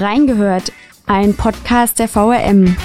[0.00, 0.72] Reingehört,
[1.06, 2.76] ein Podcast der VRM.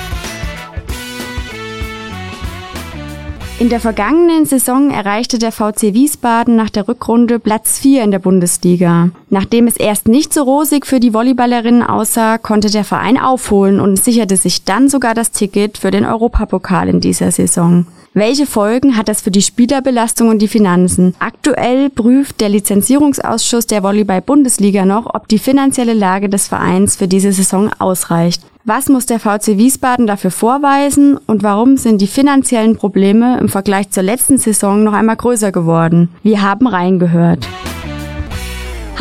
[3.59, 8.19] In der vergangenen Saison erreichte der VC Wiesbaden nach der Rückrunde Platz 4 in der
[8.19, 9.09] Bundesliga.
[9.29, 14.01] Nachdem es erst nicht so rosig für die Volleyballerinnen aussah, konnte der Verein aufholen und
[14.01, 17.85] sicherte sich dann sogar das Ticket für den Europapokal in dieser Saison.
[18.13, 21.15] Welche Folgen hat das für die Spielerbelastung und die Finanzen?
[21.19, 27.31] Aktuell prüft der Lizenzierungsausschuss der Volleyball-Bundesliga noch, ob die finanzielle Lage des Vereins für diese
[27.31, 28.43] Saison ausreicht.
[28.65, 33.91] Was muss der VC Wiesbaden dafür vorweisen und warum sind die finanziellen Probleme im Vergleich
[33.91, 36.09] zur letzten Saison noch einmal größer geworden?
[36.21, 37.47] Wir haben reingehört.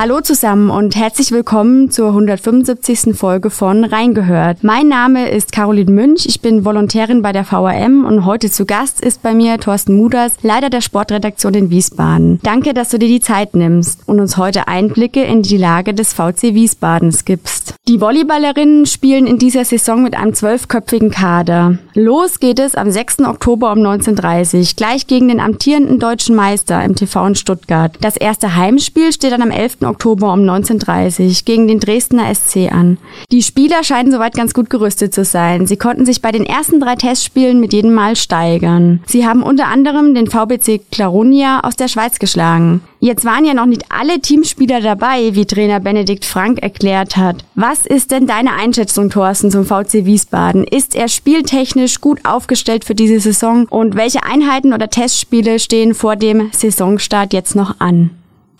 [0.00, 3.14] Hallo zusammen und herzlich willkommen zur 175.
[3.14, 4.64] Folge von Reingehört.
[4.64, 9.02] Mein Name ist Caroline Münch, ich bin Volontärin bei der VRM und heute zu Gast
[9.02, 12.40] ist bei mir Thorsten Muders, Leiter der Sportredaktion in Wiesbaden.
[12.42, 16.14] Danke, dass du dir die Zeit nimmst und uns heute Einblicke in die Lage des
[16.14, 17.74] VC Wiesbadens gibst.
[17.86, 21.76] Die Volleyballerinnen spielen in dieser Saison mit einem zwölfköpfigen Kader.
[21.92, 23.18] Los geht es am 6.
[23.26, 27.98] Oktober um 19.30 Uhr, gleich gegen den amtierenden deutschen Meister im TV in Stuttgart.
[28.00, 29.78] Das erste Heimspiel steht dann am 11.
[29.90, 32.98] Oktober um 19.30 gegen den Dresdner SC an.
[33.30, 35.66] Die Spieler scheinen soweit ganz gut gerüstet zu sein.
[35.66, 39.00] Sie konnten sich bei den ersten drei Testspielen mit jedem Mal steigern.
[39.06, 42.80] Sie haben unter anderem den VBC Clarunia aus der Schweiz geschlagen.
[43.00, 47.44] Jetzt waren ja noch nicht alle Teamspieler dabei, wie Trainer Benedikt Frank erklärt hat.
[47.54, 50.64] Was ist denn deine Einschätzung, Thorsten, zum VC Wiesbaden?
[50.64, 53.66] Ist er spieltechnisch gut aufgestellt für diese Saison?
[53.70, 58.10] Und welche Einheiten oder Testspiele stehen vor dem Saisonstart jetzt noch an?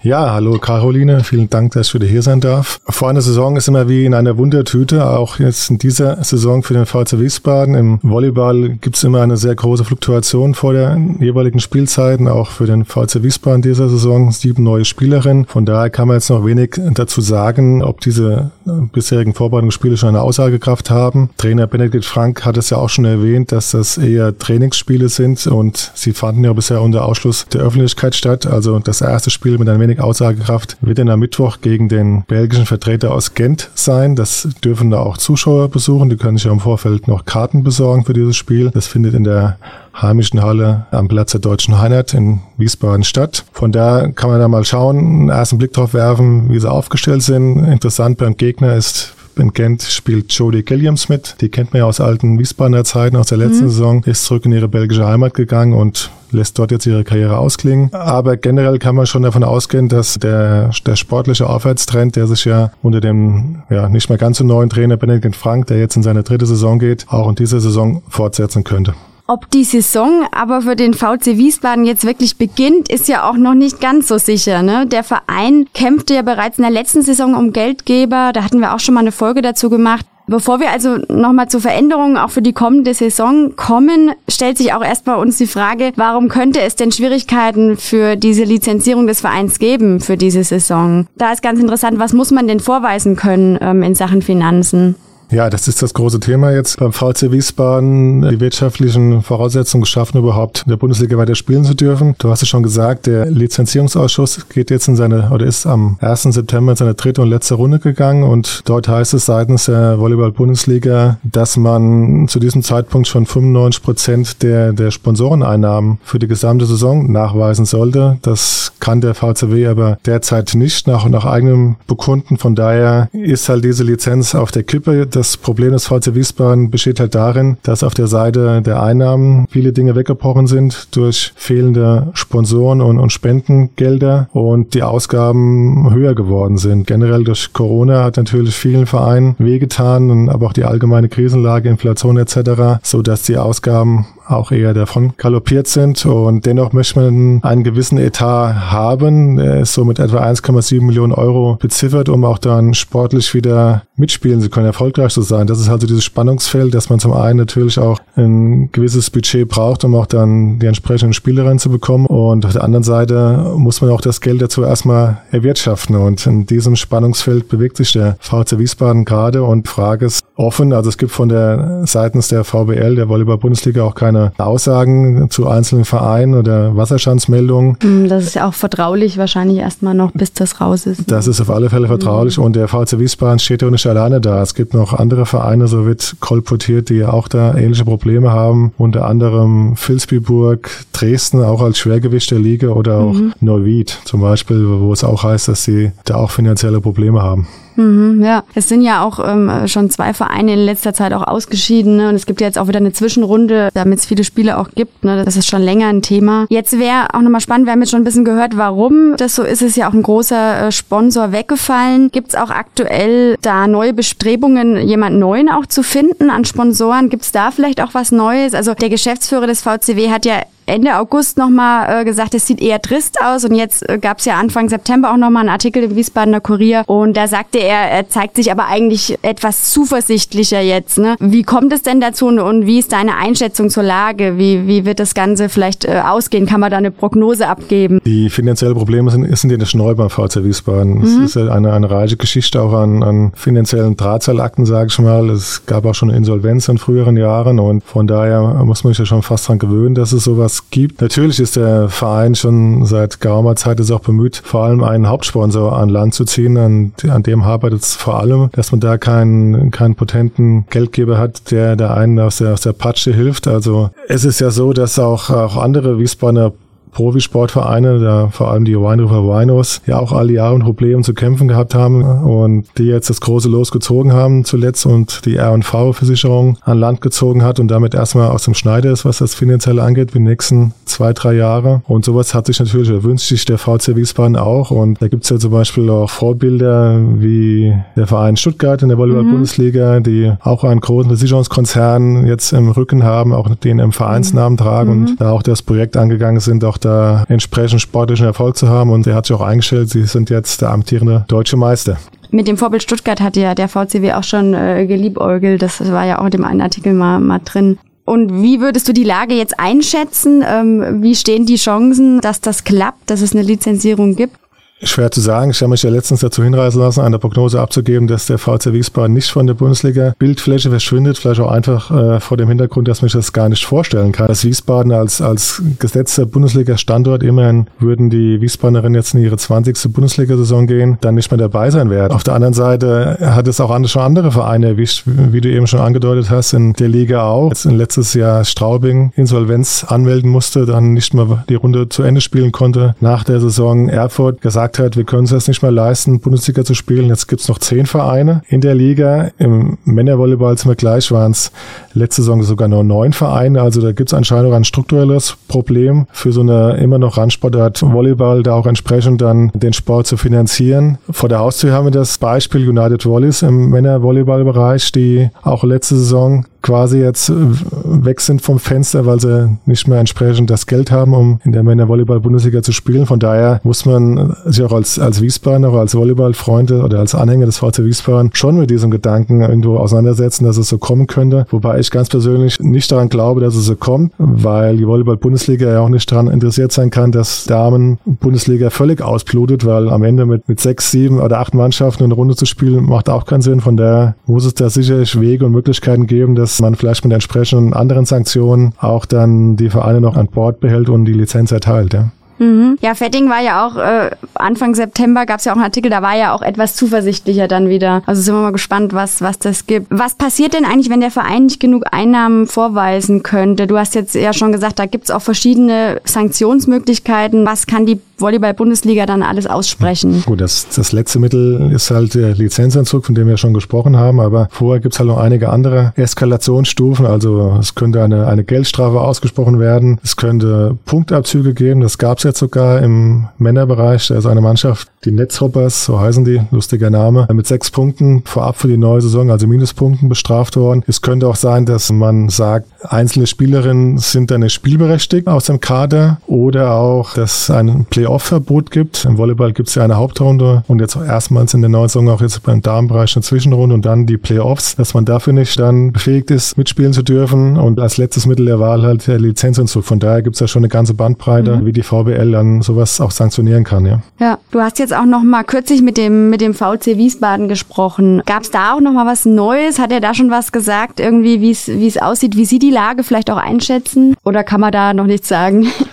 [0.03, 2.81] Ja, hallo Caroline, vielen Dank, dass ich wieder hier sein darf.
[2.89, 6.73] Vor einer Saison ist immer wie in einer Wundertüte, auch jetzt in dieser Saison für
[6.73, 7.75] den VC Wiesbaden.
[7.75, 12.87] Im Volleyball gibt's immer eine sehr große Fluktuation vor der jeweiligen Spielzeiten, auch für den
[12.87, 15.45] VC Wiesbaden dieser Saison sieben neue Spielerinnen.
[15.45, 20.23] Von daher kann man jetzt noch wenig dazu sagen, ob diese bisherigen Vorbereitungsspiele schon eine
[20.23, 21.29] Aussagekraft haben.
[21.37, 25.93] Trainer Benedikt Frank hat es ja auch schon erwähnt, dass das eher Trainingsspiele sind und
[25.95, 28.47] sie fanden ja bisher unter Ausschluss der Öffentlichkeit statt.
[28.47, 32.67] Also das erste Spiel mit einem wenig Aussagekraft, wird dann am Mittwoch gegen den belgischen
[32.67, 34.17] Vertreter aus Gent sein.
[34.17, 36.09] Das dürfen da auch Zuschauer besuchen.
[36.09, 38.71] Die können sich ja im Vorfeld noch Karten besorgen für dieses Spiel.
[38.71, 39.59] Das findet in der
[40.01, 43.45] heimischen Halle am Platz der Deutschen Einheit in Wiesbaden statt.
[43.53, 47.23] Von da kann man da mal schauen, einen ersten Blick drauf werfen, wie sie aufgestellt
[47.23, 47.65] sind.
[47.65, 51.37] Interessant beim Gegner ist in Gent spielt Jodie Gilliams mit.
[51.41, 53.71] Die kennt man ja aus alten Wiesbadener Zeiten, aus der letzten mhm.
[53.71, 54.05] Saison.
[54.05, 57.93] Ist zurück in ihre belgische Heimat gegangen und lässt dort jetzt ihre Karriere ausklingen.
[57.93, 62.71] Aber generell kann man schon davon ausgehen, dass der, der sportliche Aufwärtstrend, der sich ja
[62.83, 66.23] unter dem ja nicht mehr ganz so neuen Trainer Benedikt Frank, der jetzt in seine
[66.23, 68.95] dritte Saison geht, auch in dieser Saison fortsetzen könnte.
[69.31, 73.55] Ob die Saison aber für den VC Wiesbaden jetzt wirklich beginnt, ist ja auch noch
[73.55, 74.65] nicht ganz so sicher.
[74.65, 74.89] Ne?
[74.89, 78.33] Der Verein kämpfte ja bereits in der letzten Saison um Geldgeber.
[78.35, 80.05] Da hatten wir auch schon mal eine Folge dazu gemacht.
[80.27, 84.83] Bevor wir also nochmal zu Veränderungen auch für die kommende Saison kommen, stellt sich auch
[84.83, 90.01] erstmal uns die Frage, warum könnte es denn Schwierigkeiten für diese Lizenzierung des Vereins geben
[90.01, 91.07] für diese Saison?
[91.17, 94.97] Da ist ganz interessant, was muss man denn vorweisen können ähm, in Sachen Finanzen?
[95.31, 100.63] Ja, das ist das große Thema jetzt beim VC Wiesbaden, die wirtschaftlichen Voraussetzungen geschaffen, überhaupt
[100.67, 102.17] in der Bundesliga weiter spielen zu dürfen.
[102.19, 106.23] Du hast es schon gesagt, der Lizenzierungsausschuss geht jetzt in seine, oder ist am 1.
[106.23, 111.19] September in seine dritte und letzte Runde gegangen und dort heißt es seitens der Volleyball-Bundesliga,
[111.23, 117.11] dass man zu diesem Zeitpunkt schon 95 Prozent der, der Sponsoreneinnahmen für die gesamte Saison
[117.11, 118.19] nachweisen sollte.
[118.23, 122.37] Das kann der VCW aber derzeit nicht nach, nach eigenem Bekunden.
[122.37, 126.99] Von daher ist halt diese Lizenz auf der Kippe das Problem des VC Wiesbaden besteht
[126.99, 132.81] halt darin, dass auf der Seite der Einnahmen viele Dinge weggebrochen sind durch fehlende Sponsoren
[132.81, 136.87] und, und Spendengelder und die Ausgaben höher geworden sind.
[136.87, 142.81] Generell durch Corona hat natürlich vielen Vereinen wehgetan, aber auch die allgemeine Krisenlage, Inflation etc.,
[142.83, 146.05] so dass die Ausgaben auch eher davon galoppiert sind.
[146.07, 149.39] Und dennoch möchte man einen gewissen Etat haben.
[149.39, 154.41] Er ist so mit etwa 1,7 Millionen Euro beziffert, um auch dann sportlich wieder mitspielen
[154.41, 155.47] zu können, erfolgreich zu sein.
[155.47, 159.85] Das ist also dieses Spannungsfeld, dass man zum einen natürlich auch ein gewisses Budget braucht,
[159.85, 162.07] um auch dann die entsprechenden Spiele reinzubekommen.
[162.07, 165.97] Und auf der anderen Seite muss man auch das Geld dazu erstmal erwirtschaften.
[165.97, 170.73] Und in diesem Spannungsfeld bewegt sich der VC Wiesbaden gerade und Frage ist offen.
[170.73, 175.49] Also es gibt von der seitens der VBL, der Volleyball-Bundesliga, auch keine keine Aussagen zu
[175.49, 177.77] einzelnen Vereinen oder Wasserstandsmeldungen.
[177.81, 181.01] Hm, das ist ja auch vertraulich wahrscheinlich erstmal noch, bis das raus ist.
[181.01, 181.05] Ne?
[181.09, 182.45] Das ist auf alle Fälle vertraulich mhm.
[182.45, 184.43] und der VC Wiesbaden steht ja nicht alleine da.
[184.43, 188.73] Es gibt noch andere Vereine, so wird kolportiert, die auch da ähnliche Probleme haben.
[188.79, 193.33] Unter anderem Vilsbiburg, Dresden, auch als Schwergewicht der Liga oder auch mhm.
[193.41, 197.47] Neuwied zum Beispiel, wo es auch heißt, dass sie da auch finanzielle Probleme haben.
[197.81, 201.97] Mhm, ja, es sind ja auch ähm, schon zwei Vereine in letzter Zeit auch ausgeschieden
[201.97, 202.09] ne?
[202.11, 205.05] und es gibt ja jetzt auch wieder eine Zwischenrunde, damit es viele Spiele auch gibt.
[205.05, 205.25] Ne?
[205.25, 206.47] Das ist schon länger ein Thema.
[206.51, 209.43] Jetzt wäre auch nochmal spannend, wir haben jetzt schon ein bisschen gehört, warum das so
[209.43, 209.63] ist.
[209.63, 212.11] Es ist ja auch ein großer äh, Sponsor weggefallen.
[212.11, 217.09] Gibt es auch aktuell da neue Bestrebungen, jemand Neuen auch zu finden an Sponsoren?
[217.09, 218.55] Gibt es da vielleicht auch was Neues?
[218.55, 222.81] Also der Geschäftsführer des VCW hat ja Ende August nochmal äh, gesagt, es sieht eher
[222.81, 223.45] trist aus.
[223.45, 226.85] Und jetzt äh, gab es ja Anfang September auch nochmal einen Artikel im Wiesbadener Kurier.
[226.87, 230.99] Und da sagte er, er zeigt sich aber eigentlich etwas zuversichtlicher jetzt.
[230.99, 231.17] Ne?
[231.19, 234.39] Wie kommt es denn dazu und wie ist deine Einschätzung zur Lage?
[234.39, 236.47] Wie, wie wird das Ganze vielleicht äh, ausgehen?
[236.47, 238.01] Kann man da eine Prognose abgeben?
[238.05, 240.99] Die finanziellen Probleme sind, sind ja nicht neu beim VC Wiesbaden.
[240.99, 241.05] Mhm.
[241.05, 245.31] Es ist ja eine, eine reiche Geschichte auch an, an finanziellen Drahtseilakten, sage ich mal.
[245.31, 249.07] Es gab auch schon Insolvenz in früheren Jahren und von daher muss man sich ja
[249.07, 251.01] schon fast dran gewöhnen, dass es sowas gibt.
[251.01, 255.79] Natürlich ist der Verein schon seit geraumer Zeit ist auch bemüht, vor allem einen Hauptsponsor
[255.79, 256.57] an Land zu ziehen.
[256.59, 261.51] An, an dem hapert es vor allem, dass man da keinen, keinen potenten Geldgeber hat,
[261.51, 263.49] der der einen aus der, aus der Patsche hilft.
[263.49, 266.53] Also es ist ja so, dass auch, auch andere Wiesbadener
[266.93, 271.49] Profisportvereine, da vor allem die Weinriver Winos, ja auch alle Jahre ein Problem zu kämpfen
[271.49, 276.79] gehabt haben und die jetzt das große Los gezogen haben zuletzt und die R&V-Versicherung an
[276.79, 280.19] Land gezogen hat und damit erstmal aus dem Schneider ist, was das Finanzielle angeht, für
[280.19, 281.83] die nächsten zwei, drei Jahre.
[281.87, 285.39] Und sowas hat sich natürlich, wünscht sich der VC Wiesbaden auch und da gibt's ja
[285.39, 290.03] zum Beispiel auch Vorbilder wie der Verein Stuttgart in der Volleyball-Bundesliga, mhm.
[290.03, 295.07] die auch einen großen Versicherungskonzern jetzt im Rücken haben, auch den im Vereinsnamen tragen mhm.
[295.07, 298.91] und da auch das Projekt angegangen sind, auch da entsprechend sportlichen Erfolg zu haben.
[298.91, 301.99] Und er hat sich auch eingestellt, sie sind jetzt der amtierende deutsche Meister.
[302.31, 305.63] Mit dem Vorbild Stuttgart hat ja der VCW auch schon äh, geliebäugelt.
[305.63, 307.79] Das war ja auch in dem einen Artikel mal, mal drin.
[308.05, 310.45] Und wie würdest du die Lage jetzt einschätzen?
[310.47, 314.37] Ähm, wie stehen die Chancen, dass das klappt, dass es eine Lizenzierung gibt?
[314.83, 315.51] Schwer zu sagen.
[315.51, 319.13] Ich habe mich ja letztens dazu hinreißen lassen, eine Prognose abzugeben, dass der VC Wiesbaden
[319.13, 321.19] nicht von der Bundesliga Bildfläche verschwindet.
[321.19, 324.29] Vielleicht auch einfach äh, vor dem Hintergrund, dass mich das gar nicht vorstellen kann.
[324.29, 329.93] Dass Wiesbaden als, als gesetzter Bundesliga-Standort immerhin würden die Wiesbaderinnen jetzt in ihre 20.
[329.93, 332.13] Bundesliga-Saison gehen, dann nicht mehr dabei sein werden.
[332.13, 335.81] Auf der anderen Seite hat es auch schon andere Vereine erwischt, wie du eben schon
[335.81, 337.49] angedeutet hast, in der Liga auch.
[337.51, 342.21] Jetzt in letztes Jahr Straubing Insolvenz anmelden musste, dann nicht mehr die Runde zu Ende
[342.21, 342.95] spielen konnte.
[343.01, 346.65] Nach der Saison Erfurt gesagt gesagt hat, wir können es jetzt nicht mehr leisten, Bundesliga
[346.65, 347.09] zu spielen.
[347.09, 349.31] Jetzt gibt es noch zehn Vereine in der Liga.
[349.39, 351.51] Im Männervolleyball sind wir gleich, waren es
[351.93, 353.63] letzte Saison sogar nur neun Vereine.
[353.63, 357.83] Also da gibt es anscheinend auch ein strukturelles Problem für so eine immer noch Randsportart
[357.83, 360.99] Volleyball, da auch entsprechend dann den Sport zu finanzieren.
[361.11, 366.45] Vor der Haustür haben wir das Beispiel United Volleys im Männervolleyballbereich, die auch letzte Saison
[366.63, 371.41] quasi jetzt weg sind vom Fenster, weil sie nicht mehr entsprechend das Geld haben, um
[371.45, 373.07] in der Männer-Volleyball-Bundesliga zu spielen.
[373.07, 377.47] Von daher muss man sich auch als, als Wiesbadener oder als Volleyballfreunde oder als Anhänger
[377.47, 381.47] des VC Wiesbaden schon mit diesem Gedanken irgendwo auseinandersetzen, dass es so kommen könnte.
[381.51, 385.81] Wobei ich ganz persönlich nicht daran glaube, dass es so kommt, weil die Volleyball-Bundesliga ja
[385.81, 390.61] auch nicht daran interessiert sein kann, dass Damen-Bundesliga völlig ausblutet, weil am Ende mit, mit
[390.61, 393.61] sechs, sieben oder acht Mannschaften eine Runde zu spielen, macht auch keinen Sinn.
[393.61, 397.75] Von daher muss es da sicherlich Wege und Möglichkeiten geben, dass man vielleicht mit entsprechenden
[397.75, 401.95] anderen Sanktionen auch dann die Vereine noch an Bord behält und die Lizenz erteilt.
[401.95, 402.11] Ja.
[402.41, 402.79] Mhm.
[402.81, 406.01] Ja, Fetting war ja auch äh, Anfang September gab es ja auch einen Artikel, da
[406.01, 408.03] war ja auch etwas zuversichtlicher dann wieder.
[408.07, 409.89] Also sind wir mal gespannt, was was das gibt.
[409.91, 413.67] Was passiert denn eigentlich, wenn der Verein nicht genug Einnahmen vorweisen könnte?
[413.67, 417.45] Du hast jetzt ja schon gesagt, da gibt's auch verschiedene Sanktionsmöglichkeiten.
[417.45, 420.23] Was kann die Volleyball-Bundesliga dann alles aussprechen?
[420.27, 424.21] Gut, das, das letzte Mittel ist halt der Lizenzentzug, von dem wir schon gesprochen haben,
[424.21, 427.07] aber vorher gibt's halt noch einige andere Eskalationsstufen.
[427.07, 432.39] Also es könnte eine, eine Geldstrafe ausgesprochen werden, es könnte Punktabzüge geben, das gab's jetzt
[432.39, 434.09] sogar im Männerbereich.
[434.09, 438.57] Da ist eine Mannschaft, die Netzhoppers, so heißen die, lustiger Name, mit sechs Punkten vorab
[438.57, 440.85] für die neue Saison, also Minuspunkten bestraft worden.
[440.87, 445.61] Es könnte auch sein, dass man sagt, einzelne Spielerinnen sind dann nicht spielberechtigt aus dem
[445.61, 449.07] Kader oder auch, dass ein Playoff-Verbot gibt.
[449.07, 452.21] Im Volleyball gibt es ja eine Hauptrunde und jetzt erstmals in der neuen Saison auch
[452.21, 456.31] jetzt beim Damenbereich eine Zwischenrunde und dann die Playoffs, dass man dafür nicht dann befähigt
[456.31, 459.85] ist, mitspielen zu dürfen und als letztes Mittel der Wahl halt der Lizenzentzug.
[459.85, 461.67] Von daher gibt es ja schon eine ganze Bandbreite, mhm.
[461.67, 464.03] wie die VBL dann sowas auch sanktionieren kann, ja.
[464.19, 468.23] Ja, du hast jetzt auch noch mal kürzlich mit dem mit dem VC Wiesbaden gesprochen.
[468.27, 469.79] Gab es da auch noch mal was Neues?
[469.79, 471.51] Hat er da schon was gesagt, irgendwie wie
[471.87, 474.17] es aussieht, wie Sie die Lage vielleicht auch einschätzen?
[474.25, 475.71] Oder kann man da noch nichts sagen?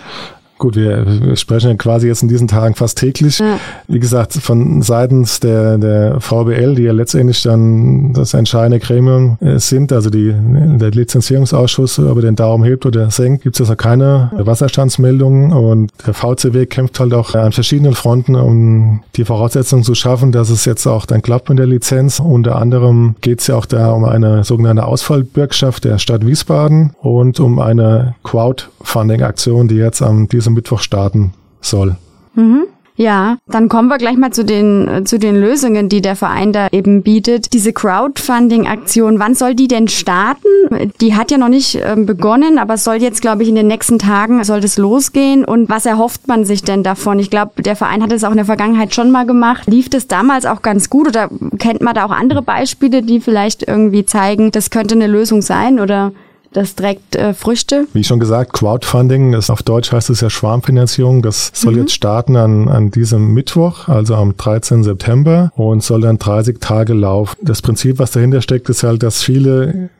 [0.58, 3.38] Gut, wir, sprechen ja quasi jetzt in diesen Tagen fast täglich.
[3.38, 3.60] Ja.
[3.86, 9.58] Wie gesagt, von seitens der, der VBL, die ja letztendlich dann das entscheidende Gremium äh,
[9.58, 14.32] sind, also die, der Lizenzierungsausschuss über den Daumen hebt oder senkt, gibt es ja keine
[14.32, 20.32] Wasserstandsmeldungen und der VCW kämpft halt auch an verschiedenen Fronten, um die Voraussetzungen zu schaffen,
[20.32, 22.18] dass es jetzt auch dann klappt mit der Lizenz.
[22.18, 27.38] Unter anderem geht es ja auch da um eine sogenannte Ausfallbürgschaft der Stadt Wiesbaden und
[27.38, 31.96] um eine Crowdfunding-Aktion, die jetzt am diesem Mittwoch starten soll.
[32.34, 32.64] Mhm.
[32.98, 36.66] Ja, dann kommen wir gleich mal zu den, zu den Lösungen, die der Verein da
[36.72, 37.52] eben bietet.
[37.52, 40.48] Diese Crowdfunding-Aktion, wann soll die denn starten?
[41.00, 44.00] Die hat ja noch nicht äh, begonnen, aber soll jetzt, glaube ich, in den nächsten
[44.00, 45.44] Tagen soll das losgehen.
[45.44, 47.20] Und was erhofft man sich denn davon?
[47.20, 49.68] Ich glaube, der Verein hat es auch in der Vergangenheit schon mal gemacht.
[49.68, 53.62] Lief das damals auch ganz gut oder kennt man da auch andere Beispiele, die vielleicht
[53.62, 56.10] irgendwie zeigen, das könnte eine Lösung sein oder?
[56.52, 57.86] Das trägt äh, Früchte.
[57.92, 61.80] Wie schon gesagt, Crowdfunding, das auf Deutsch heißt es ja Schwarmfinanzierung, das soll mhm.
[61.80, 64.84] jetzt starten an, an diesem Mittwoch, also am 13.
[64.84, 67.36] September und soll dann 30 Tage laufen.
[67.42, 69.90] Das Prinzip, was dahinter steckt, ist halt, dass viele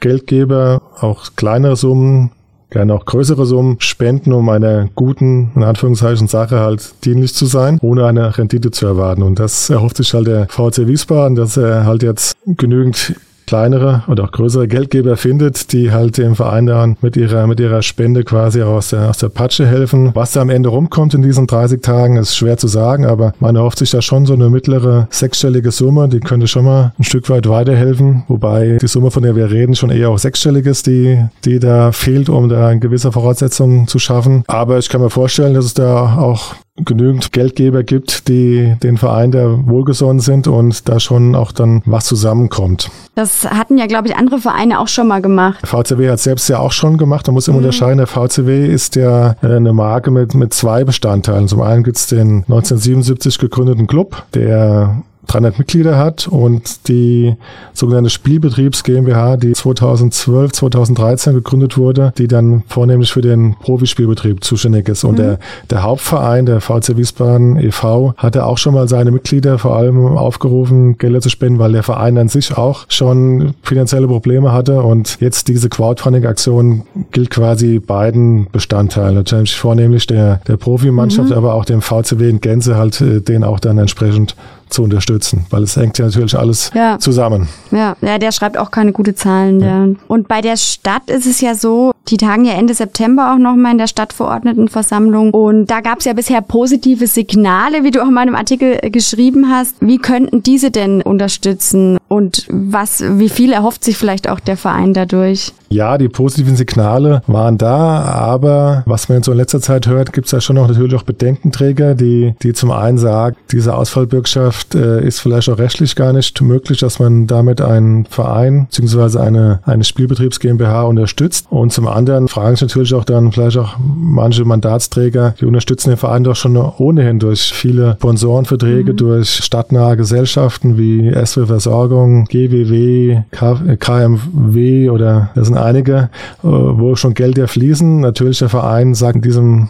[0.00, 2.30] Geldgeber auch kleinere Summen
[2.70, 7.78] gerne auch größere Summen spenden, um einer guten, in Anführungszeichen, Sache halt dienlich zu sein,
[7.80, 9.22] ohne eine Rendite zu erwarten.
[9.22, 13.14] Und das erhofft sich halt der VC Wiesbaden, dass er halt jetzt genügend
[13.46, 17.82] kleinere oder auch größere Geldgeber findet, die halt dem Verein dann mit ihrer, mit ihrer
[17.82, 20.10] Spende quasi aus der, aus der Patsche helfen.
[20.14, 23.56] Was da am Ende rumkommt in diesen 30 Tagen, ist schwer zu sagen, aber man
[23.56, 27.28] erhofft sich da schon so eine mittlere sechsstellige Summe, die könnte schon mal ein Stück
[27.30, 31.24] weit weiterhelfen, wobei die Summe, von der wir reden, schon eher auch sechsstellig ist, die,
[31.44, 34.44] die da fehlt, um da eine gewisse Voraussetzung zu schaffen.
[34.46, 39.30] Aber ich kann mir vorstellen, dass es da auch genügend Geldgeber gibt, die den Verein
[39.30, 42.90] der wohlgesonnen sind und da schon auch dann was zusammenkommt.
[43.14, 45.60] Das hatten ja, glaube ich, andere Vereine auch schon mal gemacht.
[45.62, 47.28] Der VCW hat selbst ja auch schon gemacht.
[47.28, 47.64] Da muss immer mhm.
[47.64, 51.46] unterscheiden, der VCW ist ja äh, eine Marke mit, mit zwei Bestandteilen.
[51.46, 57.34] Zum einen gibt es den 1977 gegründeten Club, der 300 Mitglieder hat und die
[57.72, 64.88] sogenannte Spielbetriebs GmbH, die 2012, 2013 gegründet wurde, die dann vornehmlich für den Profispielbetrieb zuständig
[64.88, 65.04] ist.
[65.04, 65.22] Und mhm.
[65.22, 65.38] der,
[65.70, 70.98] der Hauptverein, der VC Wiesbaden e.V., hatte auch schon mal seine Mitglieder vor allem aufgerufen,
[70.98, 74.82] Gelder zu spenden, weil der Verein an sich auch schon finanzielle Probleme hatte.
[74.82, 79.14] Und jetzt diese Crowdfunding-Aktion gilt quasi beiden Bestandteilen.
[79.14, 81.36] Natürlich vornehmlich der, der Profimannschaft, mhm.
[81.36, 84.36] aber auch dem VCW in Gänze halt äh, den auch dann entsprechend
[84.68, 86.98] zu unterstützen, weil es hängt ja natürlich alles ja.
[86.98, 87.48] zusammen.
[87.70, 89.60] Ja, ja, der schreibt auch keine gute Zahlen.
[89.60, 89.88] Ja.
[90.08, 93.72] Und bei der Stadt ist es ja so, die tagen ja Ende September auch nochmal
[93.72, 95.30] in der Stadtverordnetenversammlung.
[95.30, 99.50] Und da gab es ja bisher positive Signale, wie du auch in meinem Artikel geschrieben
[99.50, 99.76] hast.
[99.80, 101.98] Wie könnten diese denn unterstützen?
[102.08, 105.52] Und was, wie viel erhofft sich vielleicht auch der Verein dadurch?
[105.74, 110.12] Ja, die positiven Signale waren da, aber was man jetzt so in letzter Zeit hört,
[110.12, 114.76] gibt es ja schon noch natürlich auch Bedenkenträger, die, die zum einen sagen, diese Ausfallbürgschaft
[114.76, 119.18] äh, ist vielleicht auch rechtlich gar nicht möglich, dass man damit einen Verein bzw.
[119.18, 121.46] eine, eine Spielbetriebs GmbH unterstützt.
[121.50, 125.98] Und zum anderen fragen sich natürlich auch dann vielleicht auch manche Mandatsträger, die unterstützen den
[125.98, 128.96] Verein doch schon ohnehin durch viele Sponsorenverträge, mhm.
[128.96, 136.10] durch stadtnahe Gesellschaften wie SW Versorgung, GWW, KMW oder das sind einige,
[136.42, 138.00] äh, wo schon Gelder fließen.
[138.00, 139.68] Natürlich der Verein sagt in diesem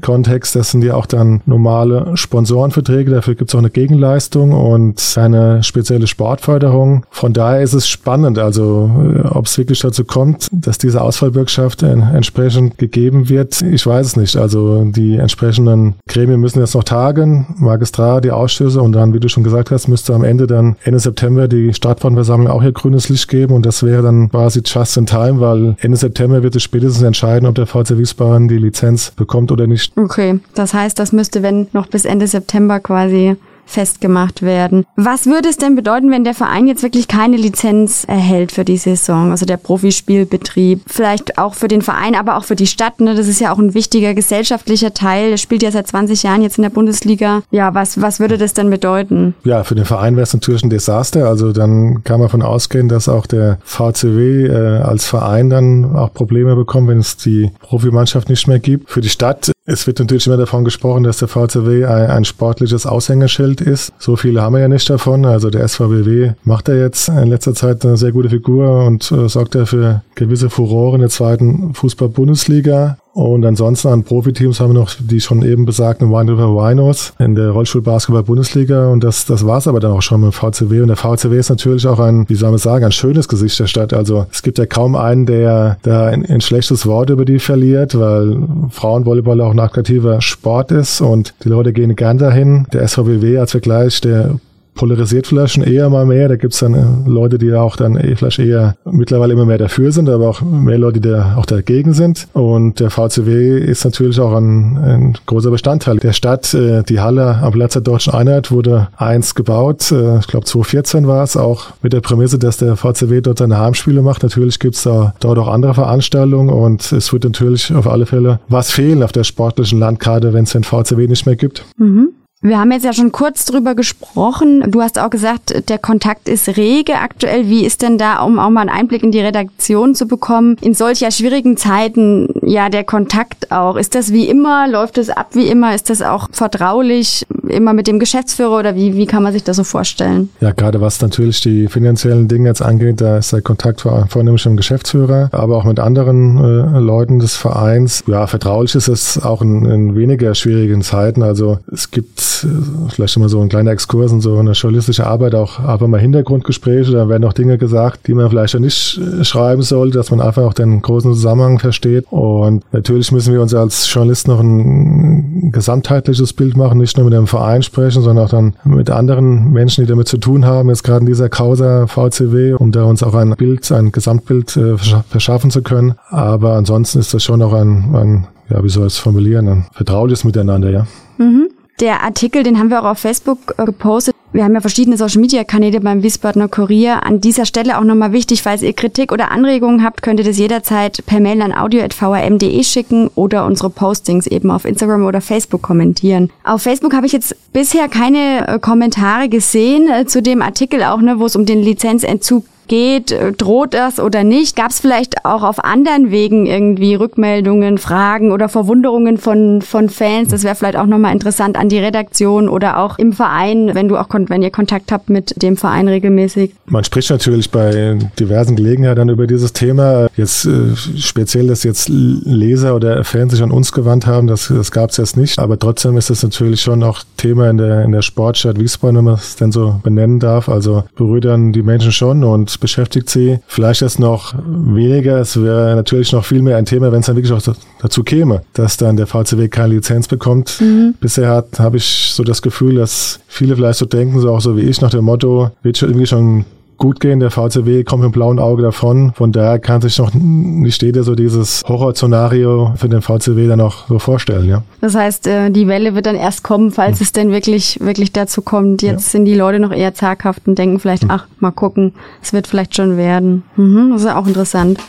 [0.00, 5.02] Kontext, das sind ja auch dann normale Sponsorenverträge, dafür gibt es auch eine Gegenleistung und
[5.16, 7.04] eine spezielle Sportförderung.
[7.10, 11.82] Von daher ist es spannend, also äh, ob es wirklich dazu kommt, dass diese Ausfallbürgschaft
[11.82, 14.36] entsprechend gegeben wird, ich weiß es nicht.
[14.36, 19.28] Also die entsprechenden Gremien müssen jetzt noch tagen, Magistrat, die Ausschüsse und dann, wie du
[19.28, 23.28] schon gesagt hast, müsste am Ende dann Ende September die Stadtversammlung auch ihr grünes Licht
[23.28, 27.02] geben und das wäre dann quasi just in time, weil Ende September wird es spätestens
[27.02, 29.98] entscheiden, ob der VC Wiesbaden die Lizenz bekommt oder nicht nicht.
[29.98, 33.36] Okay, das heißt, das müsste, wenn noch bis Ende September quasi
[33.66, 34.84] festgemacht werden.
[34.96, 38.76] Was würde es denn bedeuten, wenn der Verein jetzt wirklich keine Lizenz erhält für die
[38.76, 39.30] Saison?
[39.30, 43.00] Also der Profispielbetrieb, vielleicht auch für den Verein, aber auch für die Stadt.
[43.00, 43.14] Ne?
[43.14, 45.30] Das ist ja auch ein wichtiger gesellschaftlicher Teil.
[45.30, 47.42] Der spielt ja seit 20 Jahren jetzt in der Bundesliga.
[47.50, 49.34] Ja, was, was würde das denn bedeuten?
[49.44, 51.28] Ja, für den Verein wäre es natürlich ein Desaster.
[51.28, 56.12] Also dann kann man davon ausgehen, dass auch der VCW äh, als Verein dann auch
[56.12, 58.90] Probleme bekommt, wenn es die Profimannschaft nicht mehr gibt.
[58.90, 62.84] Für die Stadt, es wird natürlich immer davon gesprochen, dass der VCW ein, ein sportliches
[62.84, 63.92] Aushängeschild ist.
[63.98, 65.24] So viele haben wir ja nicht davon.
[65.24, 69.28] Also der SVBW macht da jetzt in letzter Zeit eine sehr gute Figur und äh,
[69.28, 72.98] sorgt ja für gewisse Furore in der zweiten Fußball-Bundesliga.
[73.14, 77.34] Und ansonsten an Profiteams haben wir noch die schon eben besagten Wine River Rhinos in
[77.34, 78.88] der Rollstuhl-Basketball-Bundesliga.
[78.88, 80.80] Und das, das war's aber dann auch schon mit dem VCW.
[80.80, 83.66] Und der VCW ist natürlich auch ein, wie soll man sagen, ein schönes Gesicht der
[83.66, 83.92] Stadt.
[83.92, 87.98] Also es gibt ja kaum einen, der da ein, ein schlechtes Wort über die verliert,
[87.98, 88.38] weil
[88.70, 92.66] Frauenvolleyball auch ein attraktiver Sport ist und die Leute gehen gern dahin.
[92.72, 94.36] Der SVBW als Vergleich, der
[94.74, 96.28] polarisiert vielleicht schon eher mal mehr.
[96.28, 99.92] Da gibt's dann äh, Leute, die auch dann eh vielleicht eher mittlerweile immer mehr dafür
[99.92, 102.28] sind, aber auch mehr Leute, die da auch dagegen sind.
[102.32, 106.54] Und der VCW ist natürlich auch ein, ein großer Bestandteil der Stadt.
[106.54, 109.90] Äh, die Halle am Platz der Deutschen Einheit wurde eins gebaut.
[109.92, 113.58] Äh, ich glaube 2014 war es, auch mit der Prämisse, dass der VCW dort seine
[113.58, 114.22] Heimspiele macht.
[114.22, 118.70] Natürlich gibt's da dort auch andere Veranstaltungen und es wird natürlich auf alle Fälle was
[118.70, 121.64] fehlen auf der sportlichen Landkarte, wenn es den VCW nicht mehr gibt.
[121.76, 122.10] Mhm.
[122.44, 124.64] Wir haben jetzt ja schon kurz drüber gesprochen.
[124.68, 127.46] Du hast auch gesagt, der Kontakt ist rege aktuell.
[127.46, 130.74] Wie ist denn da, um auch mal einen Einblick in die Redaktion zu bekommen, in
[130.74, 133.76] solcher schwierigen Zeiten, ja, der Kontakt auch?
[133.76, 134.66] Ist das wie immer?
[134.66, 135.72] Läuft es ab wie immer?
[135.72, 137.24] Ist das auch vertraulich?
[137.52, 140.30] Immer mit dem Geschäftsführer oder wie, wie kann man sich das so vorstellen?
[140.40, 144.56] Ja, gerade was natürlich die finanziellen Dinge jetzt angeht, da ist der Kontakt vornehmlich im
[144.56, 148.04] Geschäftsführer, aber auch mit anderen äh, Leuten des Vereins.
[148.06, 151.22] Ja, vertraulich ist es auch in, in weniger schwierigen Zeiten.
[151.22, 152.46] Also es gibt
[152.88, 156.92] vielleicht immer so ein kleiner Exkurs in so eine journalistische Arbeit auch einfach mal Hintergrundgespräche,
[156.92, 160.54] da werden auch Dinge gesagt, die man vielleicht nicht schreiben sollte, dass man einfach auch
[160.54, 162.06] den großen Zusammenhang versteht.
[162.10, 167.14] Und natürlich müssen wir uns als Journalisten noch ein gesamtheitliches Bild machen, nicht nur mit
[167.14, 170.84] dem Verein sprechen, sondern auch dann mit anderen Menschen, die damit zu tun haben, jetzt
[170.84, 175.50] gerade in dieser Causa VCW, um da uns auch ein Bild, ein Gesamtbild äh, verschaffen
[175.50, 175.94] zu können.
[176.10, 179.66] Aber ansonsten ist das schon auch ein, ein ja, wie soll ich es formulieren, ein
[179.72, 180.86] vertrauliches Miteinander, ja.
[181.18, 181.48] Mhm.
[181.82, 184.14] Der Artikel, den haben wir auch auf Facebook äh, gepostet.
[184.32, 187.04] Wir haben ja verschiedene Social-Media-Kanäle beim Wiesbadener Kurier.
[187.04, 190.38] An dieser Stelle auch nochmal wichtig, falls ihr Kritik oder Anregungen habt, könnt ihr das
[190.38, 196.30] jederzeit per Mail an audio.vrm.de schicken oder unsere Postings eben auf Instagram oder Facebook kommentieren.
[196.44, 201.00] Auf Facebook habe ich jetzt bisher keine äh, Kommentare gesehen äh, zu dem Artikel auch,
[201.00, 204.56] ne, wo es um den Lizenzentzug geht, äh, droht das oder nicht?
[204.56, 210.30] Gab es vielleicht auch auf anderen Wegen irgendwie Rückmeldungen, Fragen oder Verwunderungen von, von Fans?
[210.30, 213.98] Das wäre vielleicht auch nochmal interessant an die Redaktion oder auch im Verein, wenn du
[213.98, 216.54] auch wenn ihr Kontakt habt mit dem Verein regelmäßig.
[216.64, 220.08] Man spricht natürlich bei diversen Gelegenheiten dann über dieses Thema.
[220.16, 224.70] Jetzt äh, speziell, dass jetzt Leser oder Fans sich an uns gewandt haben, das, das
[224.70, 225.38] gab es jetzt nicht.
[225.38, 229.04] Aber trotzdem ist es natürlich schon auch Thema in der, in der Sportstadt Wiesbaden, wenn
[229.04, 230.48] man es denn so benennen darf.
[230.48, 233.40] Also berührt dann die Menschen schon und beschäftigt sie.
[233.46, 235.18] Vielleicht ist noch weniger.
[235.18, 238.42] Es wäre natürlich noch viel mehr ein Thema, wenn es dann wirklich auch dazu käme,
[238.54, 240.58] dass dann der VCW keine Lizenz bekommt.
[240.60, 240.94] Mhm.
[241.00, 244.62] Bisher habe ich so das Gefühl, dass viele vielleicht so denken, so auch so wie
[244.62, 246.44] ich, nach dem Motto, wird schon irgendwie schon
[246.82, 247.20] gut gehen.
[247.20, 249.12] Der VCW kommt mit blauen Auge davon.
[249.14, 253.86] Von daher kann sich noch nicht jeder so dieses Horrorszenario für den VCW dann auch
[253.86, 254.64] so vorstellen, ja.
[254.80, 257.04] Das heißt, äh, die Welle wird dann erst kommen, falls hm.
[257.04, 258.82] es denn wirklich, wirklich dazu kommt.
[258.82, 259.10] Jetzt ja.
[259.12, 261.10] sind die Leute noch eher zaghaft und denken vielleicht, hm.
[261.12, 263.44] ach, mal gucken, es wird vielleicht schon werden.
[263.56, 264.80] Mhm, das ist auch interessant.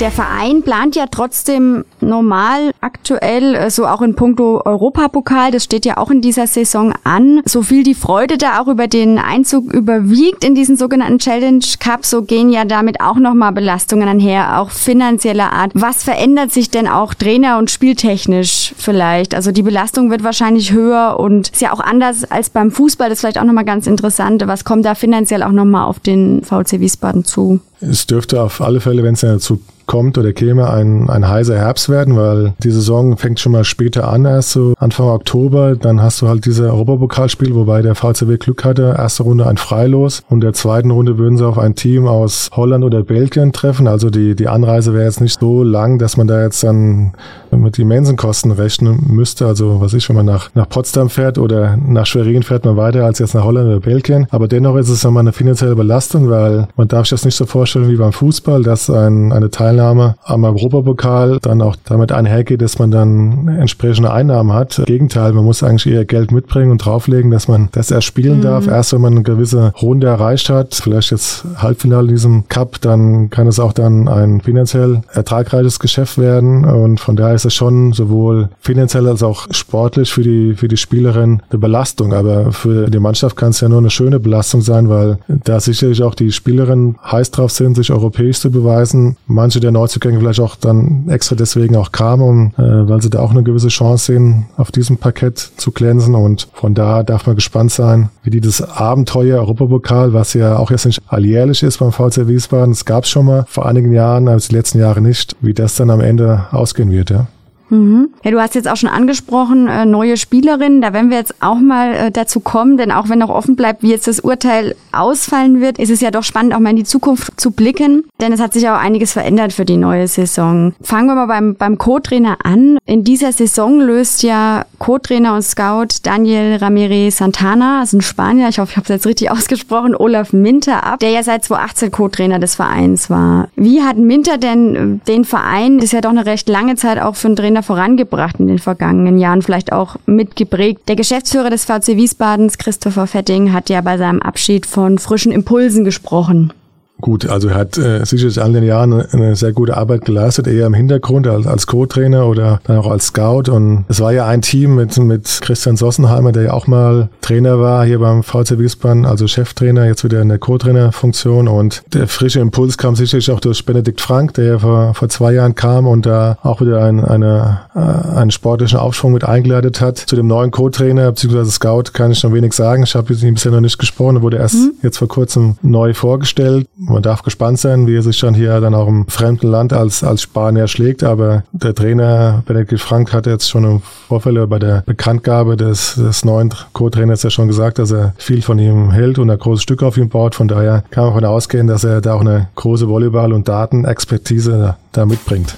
[0.00, 5.86] Der Verein plant ja trotzdem normal aktuell, äh, so auch in puncto Europapokal, das steht
[5.86, 7.42] ja auch in dieser Saison an.
[7.44, 12.04] So viel die Freude da auch über den Einzug überwiegt in diesen sogenannten Challenge Cup,
[12.04, 15.70] so gehen ja damit auch nochmal Belastungen einher, auch finanzieller Art.
[15.74, 19.32] Was verändert sich denn auch trainer- und spieltechnisch vielleicht?
[19.32, 23.18] Also die Belastung wird wahrscheinlich höher und ist ja auch anders als beim Fußball, das
[23.18, 24.42] ist vielleicht auch nochmal ganz interessant.
[24.44, 27.60] Was kommt da finanziell auch nochmal auf den VC Wiesbaden zu?
[27.80, 31.88] Es dürfte auf alle Fälle, wenn es dazu kommt oder käme, ein, ein heißer Herbst
[31.88, 35.76] werden, weil die Saison fängt schon mal später an, erst so Anfang Oktober.
[35.76, 38.94] Dann hast du halt diese Europapokalspiel, wobei der VCW Glück hatte.
[38.96, 42.84] Erste Runde ein Freilos und der zweiten Runde würden sie auf ein Team aus Holland
[42.84, 43.86] oder Belgien treffen.
[43.86, 47.12] Also die, die Anreise wäre jetzt nicht so lang, dass man da jetzt dann
[47.50, 49.46] mit immensen Kosten rechnen müsste.
[49.46, 53.04] Also was ich, wenn man nach, nach Potsdam fährt oder nach Schwerin fährt man weiter
[53.04, 54.26] als jetzt nach Holland oder Belgien.
[54.30, 57.46] Aber dennoch ist es immer eine finanzielle Belastung, weil man darf sich das nicht so
[57.46, 62.78] vorstellen wie beim Fußball, dass ein, eine Teilnahme am Europapokal dann auch damit einhergeht, dass
[62.78, 64.80] man dann entsprechende Einnahmen hat.
[64.80, 68.38] Im Gegenteil, man muss eigentlich eher Geld mitbringen und drauflegen, dass man das erst spielen
[68.38, 68.42] mhm.
[68.42, 68.66] darf.
[68.66, 73.30] Erst wenn man eine gewisse Runde erreicht hat, vielleicht jetzt Halbfinale in diesem Cup, dann
[73.30, 76.64] kann es auch dann ein finanziell ertragreiches Geschäft werden.
[76.64, 80.68] Und von daher ist ist es schon sowohl finanziell als auch sportlich für die, für
[80.68, 82.14] die Spielerin eine Belastung.
[82.14, 86.02] Aber für die Mannschaft kann es ja nur eine schöne Belastung sein, weil da sicherlich
[86.02, 89.16] auch die Spielerinnen heiß drauf sind, sich europäisch zu beweisen.
[89.26, 93.30] Manche der Neuzugänge vielleicht auch dann extra deswegen auch kamen, äh, weil sie da auch
[93.30, 96.14] eine gewisse Chance sehen, auf diesem Parkett zu glänzen.
[96.14, 100.70] Und von da darf man gespannt sein, wie die das Abenteuer Europapokal, was ja auch
[100.70, 104.38] jetzt nicht alljährlich ist beim VC Wiesbaden, es gab schon mal vor einigen Jahren, aber
[104.38, 107.10] die letzten Jahre nicht, wie das dann am Ende ausgehen wird.
[107.10, 107.26] Ja.
[107.74, 108.10] Mhm.
[108.22, 110.80] Ja, du hast jetzt auch schon angesprochen, äh, neue Spielerinnen.
[110.80, 113.82] Da werden wir jetzt auch mal äh, dazu kommen, denn auch wenn noch offen bleibt,
[113.82, 116.84] wie jetzt das Urteil ausfallen wird, ist es ja doch spannend, auch mal in die
[116.84, 120.74] Zukunft zu blicken, denn es hat sich auch einiges verändert für die neue Saison.
[120.80, 122.78] Fangen wir mal beim, beim Co-Trainer an.
[122.86, 128.58] In dieser Saison löst ja Co-Trainer und Scout Daniel Ramirez Santana, also ein Spanier, ich
[128.58, 132.38] hoffe, ich habe es jetzt richtig ausgesprochen, Olaf Minter ab, der ja seit 2018 Co-Trainer
[132.38, 133.48] des Vereins war.
[133.56, 137.00] Wie hat Minter denn äh, den Verein, das ist ja doch eine recht lange Zeit
[137.00, 140.88] auch für einen Trainer vorangebracht in den vergangenen Jahren, vielleicht auch mitgeprägt.
[140.88, 145.84] Der Geschäftsführer des VC Wiesbadens, Christopher Fetting, hat ja bei seinem Abschied von frischen Impulsen
[145.84, 146.52] gesprochen.
[147.00, 150.46] Gut, also er hat äh, sicherlich all den Jahren eine, eine, sehr gute Arbeit geleistet,
[150.46, 153.50] eher im Hintergrund als, als Co-Trainer oder dann auch als Scout.
[153.50, 157.58] Und es war ja ein Team mit, mit Christian Sossenheimer, der ja auch mal Trainer
[157.58, 161.48] war hier beim VC Wiesbaden, also Cheftrainer, jetzt wieder in der Co-Trainer-Funktion.
[161.48, 165.32] Und der frische Impuls kam sicherlich auch durch Benedikt Frank, der ja vor, vor zwei
[165.32, 169.98] Jahren kam und da auch wieder ein, eine, äh, einen sportlichen Aufschwung mit eingeleitet hat.
[169.98, 171.44] Zu dem neuen Co-Trainer bzw.
[171.46, 172.84] Scout kann ich noch wenig sagen.
[172.84, 174.74] Ich habe mit ihm bisher noch nicht gesprochen, wurde erst mhm.
[174.82, 178.74] jetzt vor kurzem neu vorgestellt man darf gespannt sein, wie er sich dann hier dann
[178.74, 181.02] auch im fremden Land als, als Spanier schlägt.
[181.02, 186.24] Aber der Trainer Benedikt Frank hat jetzt schon im Vorfeld bei der Bekanntgabe des, des
[186.24, 189.82] neuen Co-Trainers ja schon gesagt, dass er viel von ihm hält und ein großes Stück
[189.82, 190.36] auf ihm baut.
[190.36, 194.76] Von daher kann man davon ausgehen, dass er da auch eine große Volleyball- und Datenexpertise
[194.92, 195.56] da mitbringt.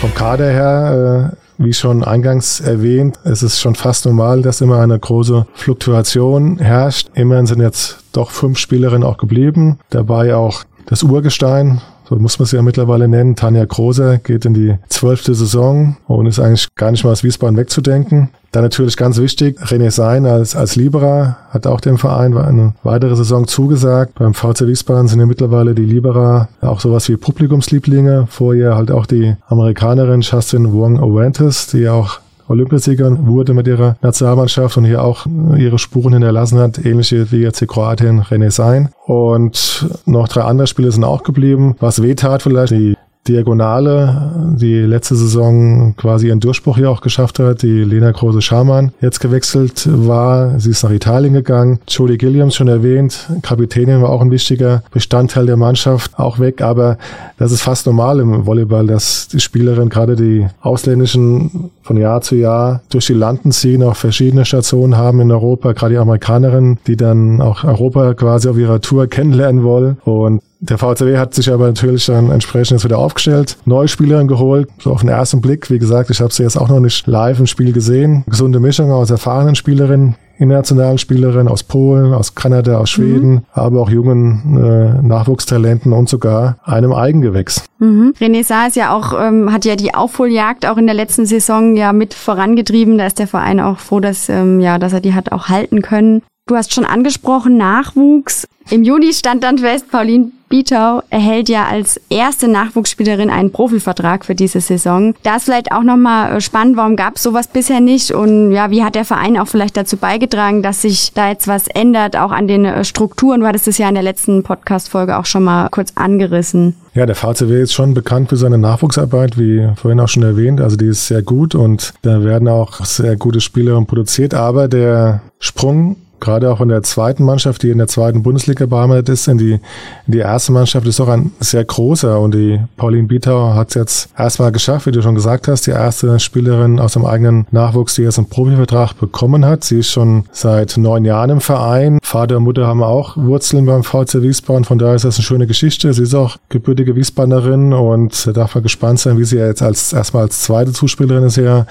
[0.00, 4.80] Vom Kader her äh, wie schon eingangs erwähnt, es ist schon fast normal, dass immer
[4.80, 7.08] eine große Fluktuation herrscht.
[7.14, 9.78] Immerhin sind jetzt doch fünf Spielerinnen auch geblieben.
[9.90, 13.36] Dabei auch das Urgestein, so muss man es ja mittlerweile nennen.
[13.36, 17.58] Tanja Großer geht in die zwölfte Saison und ist eigentlich gar nicht mal aus Wiesbaden
[17.58, 18.30] wegzudenken.
[18.52, 23.14] Dann natürlich ganz wichtig, René Sein als, als Libera hat auch dem Verein eine weitere
[23.14, 24.14] Saison zugesagt.
[24.14, 28.26] Beim VC Wiesbaden sind ja mittlerweile die Libera auch sowas wie Publikumslieblinge.
[28.30, 34.76] Vorher halt auch die Amerikanerin Justin Wong Owentis, die auch Olympiasieger wurde mit ihrer Nationalmannschaft
[34.78, 38.88] und hier auch ihre Spuren hinterlassen hat, ähnliche wie jetzt die Kroatin René Sein.
[39.04, 41.76] Und noch drei andere Spiele sind auch geblieben.
[41.80, 42.96] Was wehtat vielleicht, die
[43.28, 49.20] Diagonale, die letzte Saison quasi ihren Durchbruch hier auch geschafft hat, die Lena Große-Schamann jetzt
[49.20, 50.58] gewechselt war.
[50.58, 51.78] Sie ist nach Italien gegangen.
[51.88, 56.62] Jodie Gilliams schon erwähnt, Kapitänin war auch ein wichtiger Bestandteil der Mannschaft, auch weg.
[56.62, 56.98] Aber
[57.38, 62.34] das ist fast normal im Volleyball, dass die Spielerinnen, gerade die ausländischen, von Jahr zu
[62.34, 66.96] Jahr durch die Landen ziehen, auch verschiedene Stationen haben in Europa, gerade die Amerikanerinnen, die
[66.96, 69.96] dann auch Europa quasi auf ihrer Tour kennenlernen wollen.
[70.04, 74.68] Und der VCW hat sich aber natürlich dann entsprechend jetzt wieder aufgestellt, neue Spielerin geholt,
[74.80, 75.70] so auf den ersten Blick.
[75.70, 78.24] Wie gesagt, ich habe sie jetzt auch noch nicht live im Spiel gesehen.
[78.26, 83.42] Gesunde Mischung aus erfahrenen Spielerinnen, internationalen Spielerinnen aus Polen, aus Kanada, aus Schweden, mhm.
[83.52, 87.64] aber auch jungen äh, Nachwuchstalenten und sogar einem Eigengewächs.
[87.78, 88.14] Mhm.
[88.20, 91.76] René Saar ist ja auch, ähm, hat ja die Aufholjagd auch in der letzten Saison
[91.76, 92.98] ja mit vorangetrieben.
[92.98, 95.82] Da ist der Verein auch froh, dass, ähm, ja, dass er die hat auch halten
[95.82, 96.22] können.
[96.48, 98.48] Du hast schon angesprochen, Nachwuchs.
[98.70, 104.34] Im Juni stand dann fest, Pauline Bietau erhält ja als erste Nachwuchsspielerin einen Profivertrag für
[104.34, 105.14] diese Saison.
[105.22, 108.70] Da ist vielleicht auch nochmal äh, spannend, warum gab es sowas bisher nicht und ja,
[108.70, 112.32] wie hat der Verein auch vielleicht dazu beigetragen, dass sich da jetzt was ändert, auch
[112.32, 113.40] an den äh, Strukturen.
[113.40, 116.74] Du hattest es ja in der letzten Podcast-Folge auch schon mal kurz angerissen.
[116.94, 120.60] Ja, der VCW ist schon bekannt für seine Nachwuchsarbeit, wie vorhin auch schon erwähnt.
[120.60, 125.20] Also die ist sehr gut und da werden auch sehr gute Spielerinnen produziert, aber der
[125.38, 129.38] Sprung gerade auch in der zweiten Mannschaft, die in der zweiten Bundesliga beheimatet ist, in
[129.38, 133.68] die, in die erste Mannschaft ist doch ein sehr großer und die Pauline Bietau hat
[133.68, 137.46] es jetzt erstmal geschafft, wie du schon gesagt hast, die erste Spielerin aus dem eigenen
[137.50, 139.64] Nachwuchs, die jetzt einen Profivertrag bekommen hat.
[139.64, 141.98] Sie ist schon seit neun Jahren im Verein.
[142.02, 145.46] Vater und Mutter haben auch Wurzeln beim VC Wiesbaden, von daher ist das eine schöne
[145.46, 145.92] Geschichte.
[145.92, 149.92] Sie ist auch gebürtige Wiesbadenerin und da darf man gespannt sein, wie sie jetzt als
[149.92, 151.66] erstmal als zweite Zuspielerin ist ja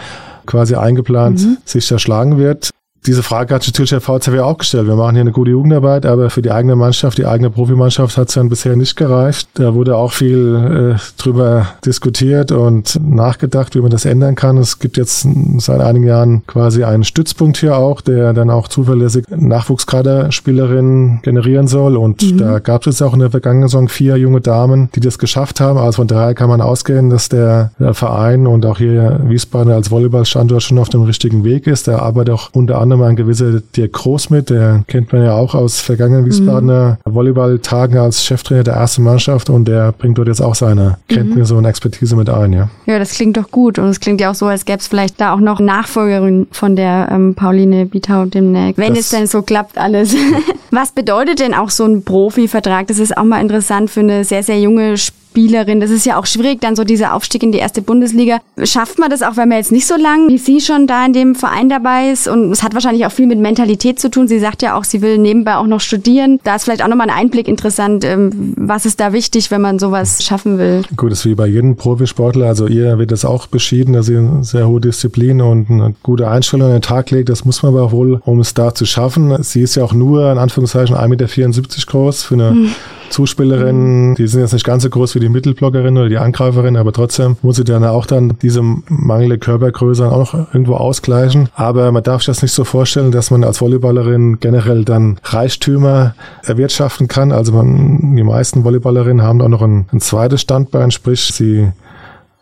[0.45, 1.57] quasi eingeplant, mhm.
[1.65, 2.71] sich da schlagen wird.
[3.07, 4.87] Diese Frage hat sich natürlich der VCW auch gestellt.
[4.87, 8.27] Wir machen hier eine gute Jugendarbeit, aber für die eigene Mannschaft, die eigene Profimannschaft hat
[8.27, 9.47] es dann bisher nicht gereicht.
[9.53, 14.57] Da wurde auch viel äh, drüber diskutiert und nachgedacht, wie man das ändern kann.
[14.57, 15.25] Es gibt jetzt
[15.59, 21.95] seit einigen Jahren quasi einen Stützpunkt hier auch, der dann auch zuverlässig Nachwuchskaderspielerinnen generieren soll.
[21.95, 22.37] Und mhm.
[22.37, 25.79] da gab es auch in der vergangenen Saison vier junge Damen, die das geschafft haben.
[25.79, 29.91] Also von daher kann man ausgehen, dass der, der Verein und auch hier Wiesbaden als
[29.91, 31.87] Volleyballstandort schon auf dem richtigen Weg ist.
[31.87, 35.55] Da arbeitet auch unter anderem ein gewisser Dirk Groß mit, der kennt man ja auch
[35.55, 36.27] aus vergangenen mhm.
[36.27, 37.13] Wiesbadener mhm.
[37.13, 41.59] Volleyballtagen als Cheftrainer der ersten Mannschaft und der bringt dort jetzt auch seine Kenntnisse mhm.
[41.59, 42.69] und Expertise mit ein, ja.
[42.85, 45.19] Ja, das klingt doch gut und es klingt ja auch so, als gäbe es vielleicht
[45.19, 49.41] da auch noch Nachfolgerin von der ähm, Pauline Bietau demnächst, wenn das es denn so
[49.41, 50.15] klappt alles.
[50.71, 52.87] Was bedeutet denn auch so ein Profivertrag?
[52.87, 55.79] Das ist auch mal interessant für eine sehr, sehr junge Spielerin Spielerin.
[55.79, 58.39] Das ist ja auch schwierig, dann so dieser Aufstieg in die erste Bundesliga.
[58.63, 61.13] Schafft man das auch, wenn man jetzt nicht so lange wie sie schon da in
[61.13, 62.27] dem Verein dabei ist?
[62.27, 64.27] Und es hat wahrscheinlich auch viel mit Mentalität zu tun.
[64.27, 66.39] Sie sagt ja auch, sie will nebenbei auch noch studieren.
[66.43, 68.03] Da ist vielleicht auch nochmal ein Einblick interessant.
[68.03, 70.81] Ähm, was ist da wichtig, wenn man sowas schaffen will?
[70.95, 72.47] Gut, das ist wie bei jedem Profisportler.
[72.47, 76.27] Also ihr wird das auch beschieden, dass sie eine sehr hohe Disziplin und eine gute
[76.29, 77.29] Einstellung an den Tag legt.
[77.29, 79.43] Das muss man aber wohl, um es da zu schaffen.
[79.43, 82.69] Sie ist ja auch nur in Anführungszeichen 1,74 Meter groß für eine hm.
[83.09, 86.93] Zuspielerinnen, die sind jetzt nicht ganz so groß wie die Mittelblockerin oder die Angreiferin, aber
[86.93, 91.49] trotzdem muss sie dann auch dann diese mangelnde Körpergröße auch noch irgendwo ausgleichen.
[91.55, 96.15] Aber man darf sich das nicht so vorstellen, dass man als Volleyballerin generell dann Reichtümer
[96.43, 97.31] erwirtschaften kann.
[97.31, 101.71] Also man, die meisten Volleyballerinnen haben auch noch ein, ein zweites Standbein, sprich sie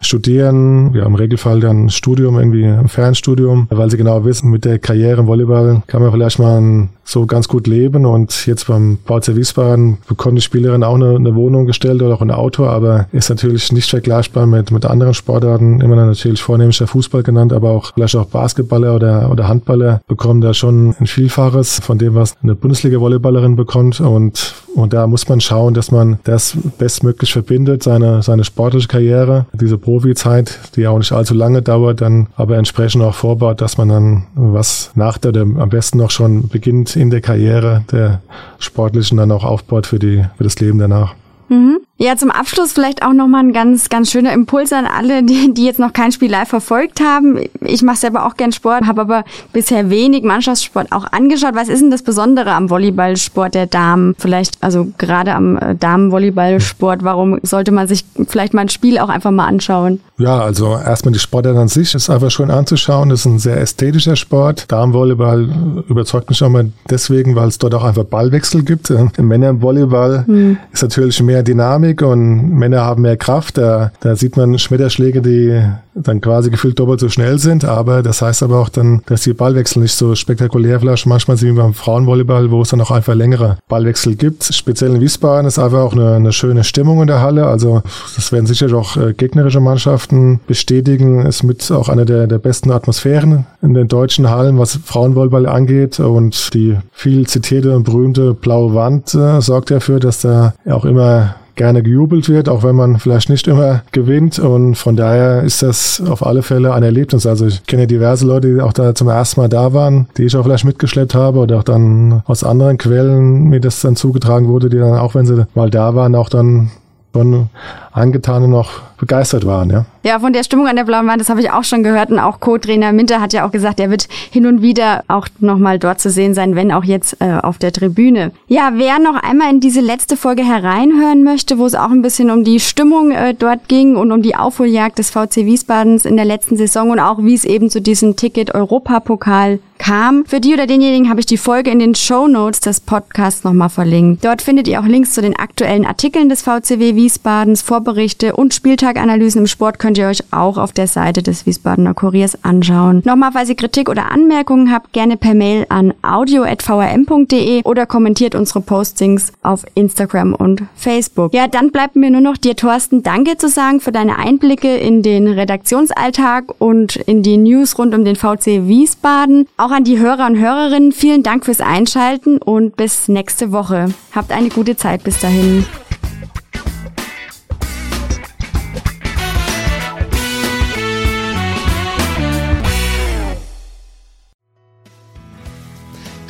[0.01, 4.79] studieren, ja im Regelfall dann Studium, irgendwie ein Fernstudium, weil sie genau wissen, mit der
[4.79, 8.05] Karriere im Volleyball kann man vielleicht mal so ganz gut leben.
[8.05, 12.21] Und jetzt beim VC Wiesbaden bekommt die Spielerin auch eine, eine, Wohnung gestellt oder auch
[12.21, 15.81] ein Auto, aber ist natürlich nicht vergleichbar mit, mit anderen Sportarten.
[15.81, 20.41] Immer natürlich vornehmlich der Fußball genannt, aber auch vielleicht auch Basketballer oder, oder Handballer bekommen
[20.41, 24.01] da schon ein Vielfaches von dem, was eine Bundesliga-Volleyballerin bekommt.
[24.01, 29.45] Und, und da muss man schauen, dass man das bestmöglich verbindet, seine, seine sportliche Karriere,
[29.53, 33.89] diese Profizeit, die auch nicht allzu lange dauert, dann aber entsprechend auch vorbaut, dass man
[33.89, 38.21] dann was nach der, oder am besten noch schon beginnt, in der Karriere der
[38.59, 41.15] Sportlichen dann auch aufbaut für, die, für das Leben danach.
[41.47, 41.79] Mhm.
[41.97, 45.63] Ja, zum Abschluss vielleicht auch nochmal ein ganz, ganz schöner Impuls an alle, die, die
[45.63, 47.39] jetzt noch kein Spiel live verfolgt haben.
[47.62, 51.55] Ich mache selber auch gern Sport, habe aber bisher wenig Mannschaftssport auch angeschaut.
[51.55, 54.13] Was ist denn das Besondere am Volleyballsport der Damen?
[54.17, 59.10] Vielleicht, also gerade am äh, Damenvolleyballsport, warum sollte man sich vielleicht mal ein Spiel auch
[59.10, 60.01] einfach mal anschauen?
[60.17, 63.08] Ja, also erstmal die Sportart an sich ist einfach schön anzuschauen.
[63.08, 64.69] Das ist ein sehr ästhetischer Sport.
[64.69, 68.89] Damenvolleyball überzeugt mich auch mal deswegen, weil es dort auch einfach Ballwechsel gibt.
[69.17, 70.58] Im Männervolleyball hm.
[70.73, 73.58] ist natürlich mehr Dynamik Dynamik und Männer haben mehr Kraft.
[73.58, 75.62] Da, da sieht man Schmetterschläge, die
[75.93, 77.63] dann quasi gefühlt doppelt so schnell sind.
[77.63, 81.54] Aber das heißt aber auch dann, dass die Ballwechsel nicht so spektakulär vielleicht manchmal sind
[81.54, 84.43] wie beim Frauenvolleyball, wo es dann auch einfach längere Ballwechsel gibt.
[84.43, 87.45] Speziell in Wiesbaden ist einfach auch eine, eine schöne Stimmung in der Halle.
[87.45, 87.82] Also
[88.15, 91.26] das werden sicher auch äh, gegnerische Mannschaften bestätigen.
[91.26, 96.00] Es mit auch eine der, der besten Atmosphären in den deutschen Hallen, was Frauenvolleyball angeht.
[96.00, 101.36] Und die viel zitierte und berühmte blaue Wand äh, sorgt dafür, dass da auch immer
[101.56, 104.39] gerne gejubelt wird, auch wenn man vielleicht nicht immer gewinnt.
[104.39, 107.26] Und von daher ist das auf alle Fälle ein Erlebnis.
[107.26, 110.36] Also ich kenne diverse Leute, die auch da zum ersten Mal da waren, die ich
[110.36, 114.70] auch vielleicht mitgeschleppt habe oder auch dann aus anderen Quellen mir das dann zugetragen wurde,
[114.70, 116.72] die dann auch, wenn sie mal da waren, auch dann
[117.13, 117.50] von
[117.95, 119.86] angetan und auch begeistert waren, ja.
[120.03, 122.12] Ja, von der Stimmung an der Blauen Wand, das habe ich auch schon gehört.
[122.12, 125.79] Und auch Co-Trainer Minter hat ja auch gesagt, er wird hin und wieder auch nochmal
[125.79, 128.31] dort zu sehen sein, wenn auch jetzt äh, auf der Tribüne.
[128.47, 132.29] Ja, wer noch einmal in diese letzte Folge hereinhören möchte, wo es auch ein bisschen
[132.29, 136.25] um die Stimmung äh, dort ging und um die Aufholjagd des VC Wiesbadens in der
[136.25, 140.25] letzten Saison und auch wie es eben zu diesem Ticket Europapokal kam.
[140.25, 143.69] Für die oder denjenigen habe ich die Folge in den Show Notes des Podcasts nochmal
[143.69, 144.23] verlinkt.
[144.23, 149.41] Dort findet ihr auch Links zu den aktuellen Artikeln des VCW Wiesbadens, Vorberichte und Spieltaganalysen
[149.41, 153.04] im Sport könnt ihr euch auch auf der Seite des Wiesbadener Kuriers anschauen.
[153.06, 158.62] Nochmal, falls ihr Kritik oder Anmerkungen habt, gerne per Mail an audio.vrm.de oder kommentiert unsere
[158.62, 161.32] Postings auf Instagram und Facebook.
[161.36, 165.04] Ja, dann bleibt mir nur noch dir, Thorsten, Danke zu sagen für deine Einblicke in
[165.04, 169.48] den Redaktionsalltag und in die News rund um den VC Wiesbaden.
[169.58, 173.89] Auch an die Hörer und Hörerinnen vielen Dank fürs Einschalten und bis nächste Woche.
[174.15, 175.67] Habt eine gute Zeit bis dahin.